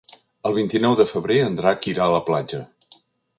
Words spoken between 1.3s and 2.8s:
en Drac irà a la platja.